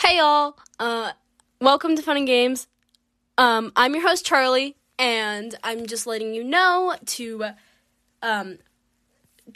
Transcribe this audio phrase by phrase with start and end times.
[0.00, 1.10] Hey y'all, uh,
[1.60, 2.68] welcome to Fun and Games.
[3.36, 7.42] Um, I'm your host Charlie, and I'm just letting you know to
[8.22, 8.58] um,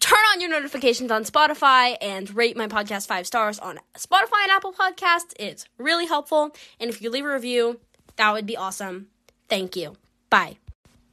[0.01, 4.51] turn on your notifications on Spotify and rate my podcast five stars on Spotify and
[4.51, 5.33] Apple Podcasts.
[5.39, 6.51] It's really helpful,
[6.81, 7.79] and if you leave a review,
[8.17, 9.07] that would be awesome.
[9.49, 9.95] Thank you.
[10.29, 10.59] Bye.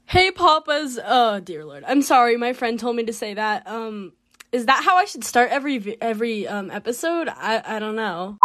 [0.08, 3.68] Hey Papas, oh dear lord, I'm sorry, my friend told me to say that.
[3.68, 4.14] Um,
[4.52, 7.30] is that how I should start every every um episode?
[7.30, 8.40] I I don't know.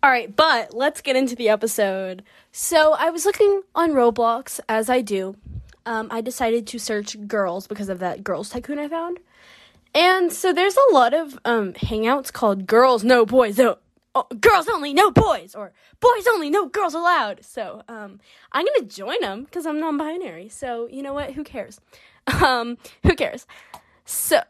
[0.00, 2.22] All right, but let's get into the episode.
[2.52, 5.36] So I was looking on Roblox, as I do.
[5.86, 9.18] Um, I decided to search girls because of that girls tycoon I found,
[9.94, 13.78] and so there's a lot of um hangouts called girls no boys no
[14.14, 17.44] oh, girls only no boys or boys only no girls allowed.
[17.44, 18.20] So um
[18.52, 20.48] I'm gonna join them because I'm non-binary.
[20.50, 21.32] So you know what?
[21.32, 21.80] Who cares?
[22.42, 23.46] Um, who cares?
[24.04, 24.42] So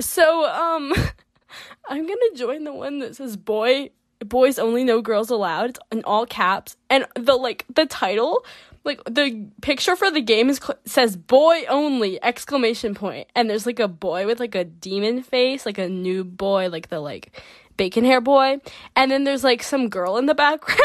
[0.00, 0.94] so um
[1.88, 3.90] I'm gonna join the one that says boy
[4.24, 6.76] boys only no girls allowed it's in all caps.
[6.88, 8.44] And the like the title
[8.84, 13.28] like the picture for the game is cl- says boy only exclamation point.
[13.34, 16.88] And there's like a boy with like a demon face like a new boy like
[16.88, 17.40] the like
[17.76, 18.58] bacon hair boy.
[18.96, 20.78] And then there's like some girl in the background.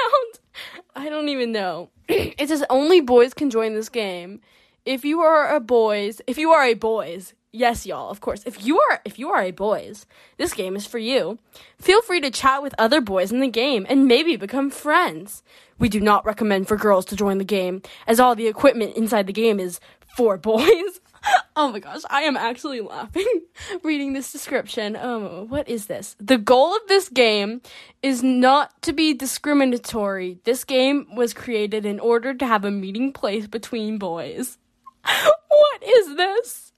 [0.96, 1.90] I don't even know.
[2.08, 4.42] It says only boys can join this game.
[4.86, 8.44] If you are a boys if you are a boys yes y'all of course.
[8.46, 10.06] If you are if you are a boys
[10.38, 11.40] this game is for you.
[11.80, 15.44] Feel free to chat with other boys in the game and maybe become friends.
[15.80, 19.28] We do not recommend for girls to join the game as all the equipment inside
[19.28, 19.80] the game is
[20.16, 21.02] for boys.
[21.56, 23.26] Oh my gosh i am actually laughing
[23.84, 24.96] reading this description.
[24.96, 26.16] Um what is this?
[26.20, 27.62] The goal of this game
[28.04, 30.40] is not to be discriminatory.
[30.44, 34.58] This game was created in order to have a meeting place between boys.
[35.56, 36.74] What is this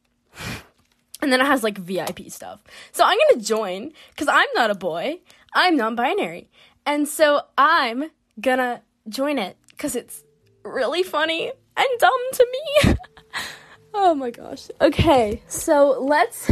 [1.21, 2.63] and then it has like VIP stuff.
[2.91, 5.19] So I'm gonna join because I'm not a boy.
[5.53, 6.49] I'm non-binary,
[6.85, 10.23] and so I'm gonna join it because it's
[10.63, 12.95] really funny and dumb to me.
[13.93, 14.67] oh my gosh.
[14.81, 16.51] Okay, so let's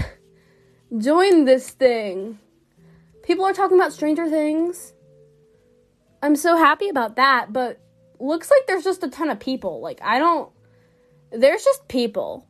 [0.98, 2.40] join this thing.
[3.24, 4.94] People are talking about Stranger Things.
[6.22, 7.80] I'm so happy about that, but
[8.20, 9.82] looks like there's just a ton of people.
[9.82, 10.52] Like I don't.
[11.32, 12.48] There's just people.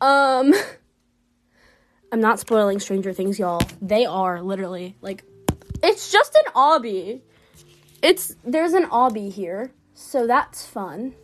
[0.00, 0.54] Um,
[2.12, 3.60] I'm not spoiling Stranger Things, y'all.
[3.82, 5.24] They are literally like,
[5.82, 7.20] it's just an obby.
[8.02, 11.14] It's there's an obby here, so that's fun.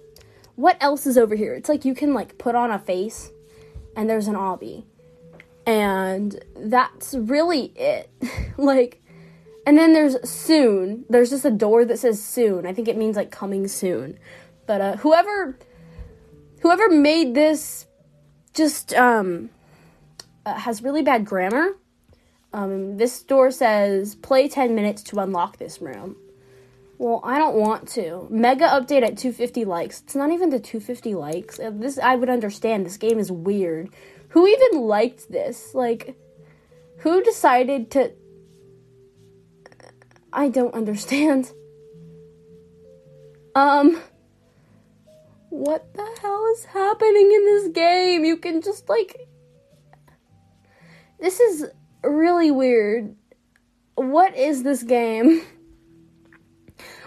[0.57, 1.55] What else is over here?
[1.55, 3.31] It's like you can like put on a face,
[3.97, 4.85] and there's an obby,
[5.67, 8.11] and that's really it.
[8.59, 9.03] like,
[9.67, 11.05] and then there's soon.
[11.09, 12.67] There's just a door that says soon.
[12.67, 14.19] I think it means like coming soon.
[14.67, 15.59] But uh, whoever,
[16.61, 17.87] whoever made this
[18.55, 19.51] just um,
[20.47, 21.77] uh, has really bad grammar.
[22.53, 26.17] Um, this door says play 10 minutes to unlock this room.
[26.99, 28.29] Well, I don't want to.
[28.31, 30.01] Mega update at 250 likes.
[30.03, 31.59] It's not even the 250 likes.
[31.59, 32.87] Uh, This I would understand.
[32.87, 33.91] This game is weird.
[34.29, 35.75] Who even liked this?
[35.75, 36.17] Like
[36.99, 38.13] who decided to
[40.33, 41.53] I don't understand.
[43.57, 44.03] Um
[45.55, 48.25] what the hell is happening in this game?
[48.25, 49.17] You can just like.
[51.21, 51.67] This is
[52.03, 53.15] really weird.
[53.95, 55.43] What is this game?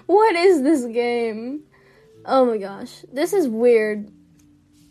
[0.05, 1.63] What is this game?
[2.25, 3.03] Oh my gosh.
[3.11, 4.09] This is weird.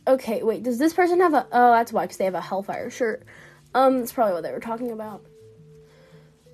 [0.07, 1.47] Okay, wait, does this person have a.
[1.51, 3.25] Oh, that's why, because they have a Hellfire shirt.
[3.75, 5.25] Um, that's probably what they were talking about.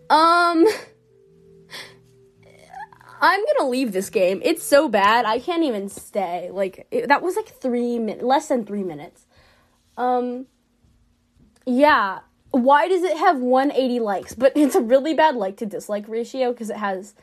[0.09, 0.65] Um.
[3.23, 4.43] I'm gonna leave this game.
[4.45, 5.25] It's so bad.
[5.27, 6.51] I can't even stay.
[6.53, 9.27] Like it, that was like three minutes, less than three minutes.
[9.97, 10.47] Um,
[11.65, 12.19] yeah.
[12.51, 14.35] Why does it have 180 likes?
[14.35, 17.15] But it's a really bad like to dislike ratio because it has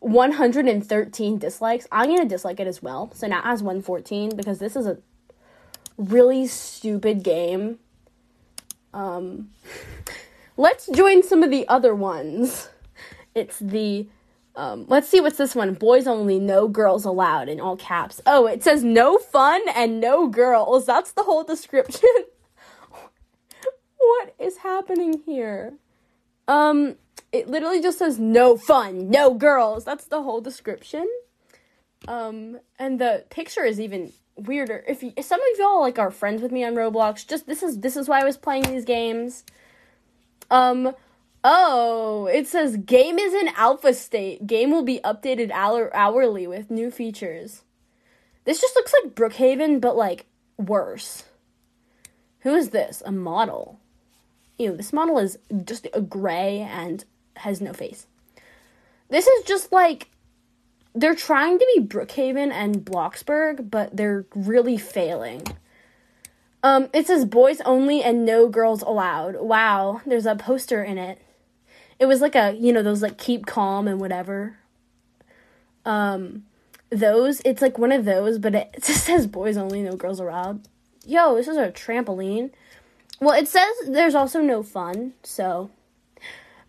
[0.00, 1.86] 113 dislikes.
[1.90, 3.10] I'm gonna dislike it as well.
[3.14, 4.98] So now it has 114 because this is a
[5.96, 7.78] really stupid game.
[8.92, 9.52] Um,
[10.58, 12.68] let's join some of the other ones.
[13.34, 14.06] It's the
[14.54, 15.74] um, let's see what's this one.
[15.74, 18.20] Boys only, no girls allowed in all caps.
[18.26, 20.84] Oh, it says no fun and no girls.
[20.84, 22.10] That's the whole description.
[23.96, 25.74] what is happening here?
[26.48, 26.96] Um,
[27.32, 29.84] it literally just says no fun, no girls.
[29.84, 31.08] That's the whole description.
[32.06, 34.84] Um, and the picture is even weirder.
[34.86, 37.62] If, you, if some of y'all like are friends with me on Roblox, just this
[37.62, 39.44] is this is why I was playing these games.
[40.50, 40.94] Um,
[41.44, 44.46] Oh, it says game is in alpha state.
[44.46, 47.62] Game will be updated hour- hourly with new features.
[48.44, 51.24] This just looks like Brookhaven, but like worse.
[52.40, 53.02] Who is this?
[53.04, 53.80] A model.
[54.58, 57.04] Ew, this model is just a gray and
[57.36, 58.06] has no face.
[59.08, 60.08] This is just like
[60.94, 65.42] they're trying to be Brookhaven and Bloxburg, but they're really failing.
[66.62, 69.36] Um, it says boys only and no girls allowed.
[69.36, 71.20] Wow, there's a poster in it.
[72.02, 74.56] It was like a, you know, those like keep calm and whatever.
[75.84, 76.46] Um,
[76.90, 80.66] those, it's like one of those, but it, just says boys only, no girls allowed.
[81.06, 82.50] Yo, this is a trampoline.
[83.20, 85.70] Well, it says there's also no fun, so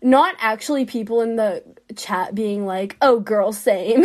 [0.00, 1.64] not actually people in the
[1.96, 4.04] chat being like, "Oh, girl, same."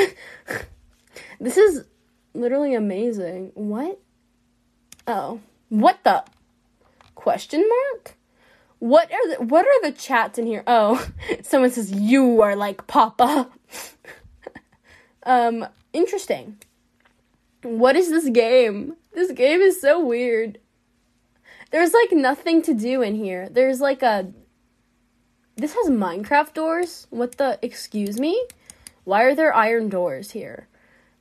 [1.40, 1.86] this is
[2.34, 3.52] literally amazing.
[3.54, 4.00] What?
[5.06, 6.24] Oh, what the
[7.14, 8.16] question mark?
[8.80, 10.64] What are the, what are the chats in here?
[10.66, 11.06] Oh,
[11.44, 13.50] someone says you are like Papa.
[15.24, 16.58] um, interesting.
[17.62, 18.96] What is this game?
[19.14, 20.60] This game is so weird.
[21.72, 23.50] There's like nothing to do in here.
[23.50, 24.31] There's like a
[25.60, 27.06] this has Minecraft doors?
[27.10, 28.42] What the excuse me?
[29.04, 30.70] Why are there iron doors here?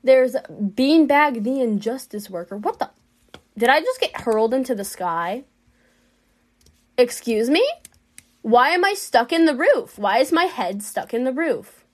[0.05, 2.57] There's Beanbag the Injustice Worker.
[2.57, 2.91] What the
[3.57, 5.43] did I just get hurled into the sky?
[6.99, 7.65] Excuse me?
[8.43, 10.01] Why am I stuck in the roof?
[10.01, 11.85] Why is my head stuck in the roof?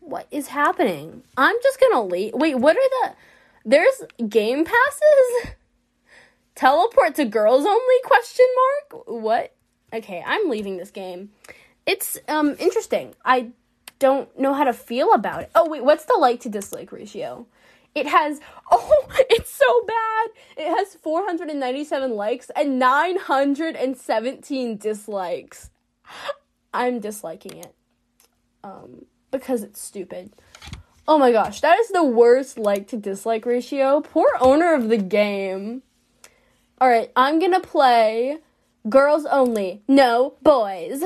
[0.00, 1.24] What is happening?
[1.36, 2.32] I'm just gonna leave.
[2.32, 3.14] Wait, what are the.
[3.66, 5.52] There's game passes?
[6.54, 7.94] Teleport to girls only?
[8.04, 9.08] Question mark?
[9.08, 9.54] What?
[9.92, 11.30] Okay, I'm leaving this game.
[11.84, 13.14] It's um interesting.
[13.26, 13.50] I
[13.98, 15.50] don't know how to feel about it.
[15.54, 17.46] Oh wait, what's the like to dislike ratio?
[17.94, 18.40] It has
[18.70, 20.30] oh, it's so bad.
[20.56, 25.70] It has 497 likes and 917 dislikes.
[26.74, 27.74] I'm disliking it.
[28.64, 30.32] Um because it's stupid.
[31.08, 34.00] Oh my gosh, that is the worst like to dislike ratio.
[34.00, 35.82] Poor owner of the game.
[36.80, 38.38] Alright, I'm gonna play
[38.88, 39.82] Girls Only.
[39.88, 41.02] No boys.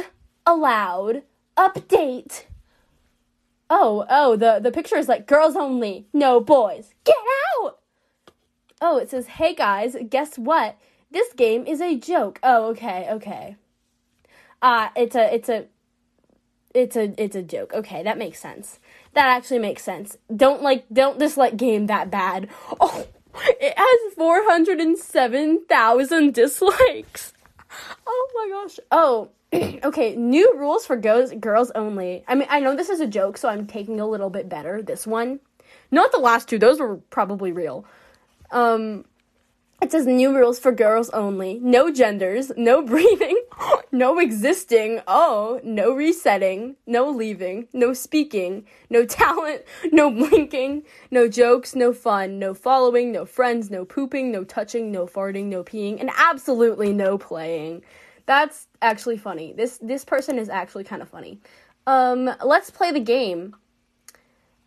[0.46, 1.22] Allowed.
[1.56, 2.44] Update.
[3.68, 6.94] Oh, oh, the, the picture is like girls only, no boys.
[7.04, 7.16] Get
[7.62, 7.78] out!
[8.80, 10.78] Oh, it says, hey guys, guess what?
[11.10, 12.38] This game is a joke.
[12.42, 13.56] Oh, okay, okay.
[14.62, 15.66] Uh, it's a, it's a,
[16.74, 17.72] it's a, it's a joke.
[17.74, 18.78] Okay, that makes sense.
[19.14, 20.19] That actually makes sense.
[20.34, 22.48] Don't like, don't dislike game that bad.
[23.38, 27.32] Oh, it has 407,000 dislikes.
[28.06, 28.15] Oh
[28.46, 28.78] my gosh.
[28.90, 29.31] Oh,
[29.84, 30.16] okay.
[30.16, 32.25] New rules for girls, girls only.
[32.28, 34.82] I mean, I know this is a joke, so I'm taking a little bit better.
[34.82, 35.40] This one,
[35.90, 36.58] not the last two.
[36.58, 37.84] Those were probably real.
[38.50, 39.04] Um,
[39.82, 41.58] it says new rules for girls only.
[41.62, 43.38] No genders, no breathing,
[43.93, 45.00] no existing.
[45.06, 52.38] Oh, no resetting, no leaving, no speaking, no talent, no blinking, no jokes, no fun,
[52.38, 57.19] no following, no friends, no pooping, no touching, no farting, no peeing, and absolutely no
[57.19, 57.82] playing.
[58.26, 59.52] That's actually funny.
[59.52, 61.40] This this person is actually kind of funny.
[61.87, 63.56] Um, let's play the game.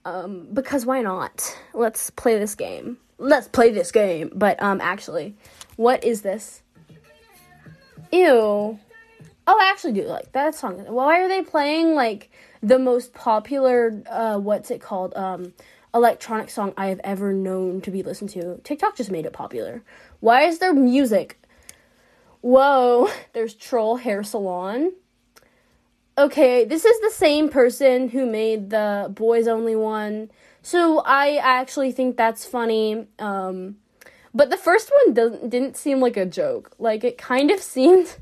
[0.05, 1.57] Um, because why not?
[1.73, 4.31] Let's play this game let's play this game.
[4.33, 5.35] But um, actually,
[5.75, 6.63] what is this?
[8.11, 8.79] Ew.
[9.51, 10.79] Oh, I actually do like that song.
[10.87, 12.31] Why are they playing like
[12.63, 14.01] the most popular?
[14.09, 15.15] Uh, what's it called?
[15.15, 15.53] Um,
[15.93, 18.59] electronic song I have ever known to be listened to.
[18.63, 19.83] TikTok just made it popular.
[20.19, 21.39] Why is there music?
[22.41, 24.91] Whoa, there's Troll Hair Salon.
[26.17, 30.29] Okay, this is the same person who made the boys only one.
[30.61, 33.07] So I actually think that's funny.
[33.19, 33.77] Um,
[34.33, 36.75] but the first one doesn't didn't seem like a joke.
[36.77, 38.17] Like it kind of seemed.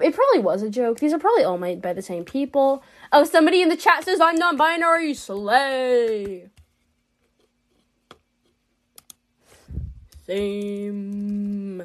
[0.00, 1.00] It probably was a joke.
[1.00, 2.82] These are probably all made by the same people.
[3.12, 5.14] Oh, somebody in the chat says I'm non-binary.
[5.14, 6.48] Slay.
[10.26, 11.82] Same.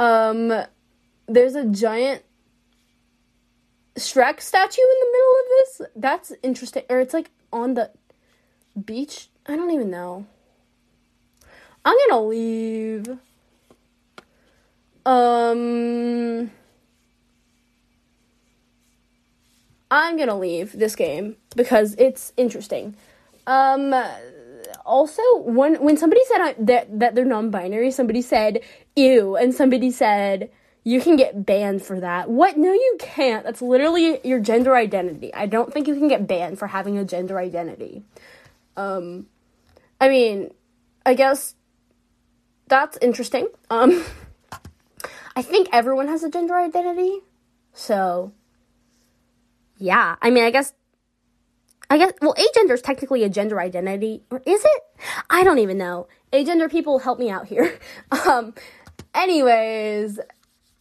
[0.00, 0.64] Um,
[1.28, 2.24] there's a giant
[3.96, 5.82] Shrek statue in the middle of this?
[5.94, 6.84] That's interesting.
[6.88, 7.90] Or it's like on the
[8.82, 9.28] beach?
[9.46, 10.26] I don't even know.
[11.84, 13.08] I'm gonna leave.
[15.04, 16.50] Um.
[19.90, 22.96] I'm gonna leave this game because it's interesting.
[23.46, 23.94] Um.
[24.90, 28.60] Also, when when somebody said I, that that they're non-binary, somebody said
[28.96, 30.50] ew, and somebody said
[30.82, 32.28] you can get banned for that.
[32.28, 32.56] What?
[32.56, 33.44] No, you can't.
[33.44, 35.32] That's literally your gender identity.
[35.32, 38.02] I don't think you can get banned for having a gender identity.
[38.76, 39.26] Um,
[40.00, 40.50] I mean,
[41.06, 41.54] I guess
[42.66, 43.46] that's interesting.
[43.70, 44.04] Um,
[45.36, 47.20] I think everyone has a gender identity.
[47.74, 48.32] So,
[49.76, 50.16] yeah.
[50.20, 50.72] I mean, I guess,
[51.90, 54.22] I guess, well, agender is technically a gender identity.
[54.30, 54.82] Or is it?
[55.28, 56.06] I don't even know.
[56.32, 57.78] Agender people help me out here.
[58.26, 58.54] um,
[59.12, 60.20] anyways,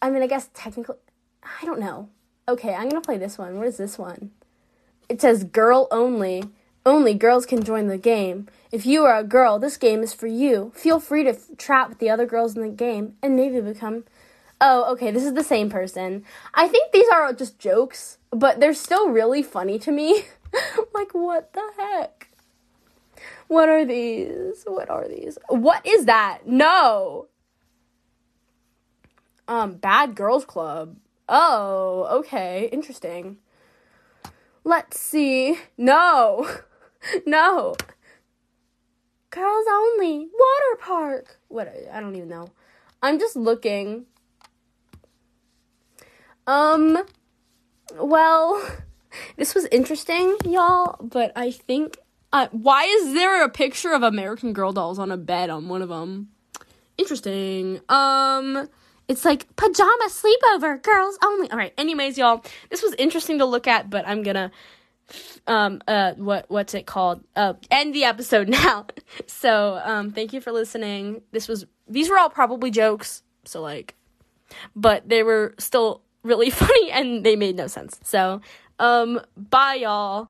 [0.02, 0.98] I mean, I guess technically,
[1.44, 2.10] I don't know.
[2.48, 3.58] Okay, I'm gonna play this one.
[3.58, 4.32] What is this one?
[5.10, 6.44] It says girl only.
[6.86, 8.48] Only girls can join the game.
[8.72, 10.72] If you are a girl, this game is for you.
[10.76, 14.06] Feel free to f- chat with the other girls in the game and maybe become.
[14.62, 16.24] Oh, okay, this is the same person.
[16.54, 20.26] I think these are just jokes, but they're still really funny to me.
[20.94, 22.30] like, what the heck?
[23.48, 24.64] What are these?
[24.66, 25.38] What are these?
[25.48, 26.46] What is that?
[26.46, 27.28] No!
[29.48, 30.98] Um, Bad Girls Club.
[31.28, 33.38] Oh, okay, interesting.
[34.64, 35.58] Let's see.
[35.78, 36.48] No.
[37.26, 37.76] no.
[39.30, 40.20] Girls only.
[40.20, 41.40] Water park.
[41.48, 42.50] What I don't even know.
[43.02, 44.06] I'm just looking.
[46.48, 47.04] Um
[47.96, 48.62] well,
[49.38, 51.98] this was interesting, y'all, but I think
[52.32, 55.82] uh, why is there a picture of American Girl dolls on a bed on one
[55.82, 56.30] of them?
[56.98, 57.80] Interesting.
[57.90, 58.70] Um
[59.08, 61.50] it's like pajama sleepover, girls only.
[61.50, 61.74] All right.
[61.80, 64.52] Anyways, y'all, this was interesting to look at, but I'm gonna
[65.48, 68.86] um uh what what's it called uh end the episode now
[69.26, 73.96] so um thank you for listening this was these were all probably jokes so like
[74.76, 78.40] but they were still really funny and they made no sense so
[78.80, 80.28] um bye y'all